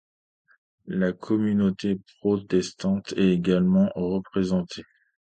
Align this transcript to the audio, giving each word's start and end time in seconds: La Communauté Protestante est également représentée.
La 0.87 1.13
Communauté 1.13 1.99
Protestante 2.23 3.13
est 3.15 3.31
également 3.33 3.91
représentée. 3.93 4.81